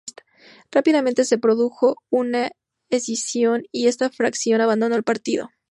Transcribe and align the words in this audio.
Rápidamente 0.71 1.25
se 1.25 1.37
produjo 1.37 1.97
una 2.09 2.49
escisión 2.89 3.65
y 3.71 3.85
esta 3.85 4.09
fracción 4.09 4.59
abandonó 4.59 4.95
el 4.95 5.03
partido. 5.03 5.51